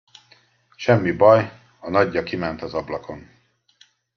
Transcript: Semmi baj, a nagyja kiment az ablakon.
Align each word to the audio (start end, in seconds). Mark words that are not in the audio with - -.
Semmi 0.75 1.11
baj, 1.11 1.51
a 1.79 1.89
nagyja 1.89 2.23
kiment 2.23 2.61
az 2.61 2.73
ablakon. 2.73 3.27